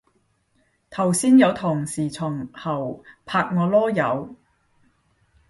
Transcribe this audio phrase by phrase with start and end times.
[0.89, 4.33] 頭先有同事從後拍我籮柚